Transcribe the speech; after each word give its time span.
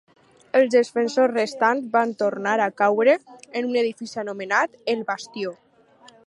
Els 0.59 0.69
defensors 0.75 1.33
restants 1.35 1.91
van 1.97 2.15
tornar 2.21 2.55
a 2.65 2.71
caure 2.83 3.15
en 3.61 3.69
un 3.73 3.79
edifici 3.83 4.19
anomenat 4.23 4.81
el 4.95 5.05
'bastió'. 5.13 5.55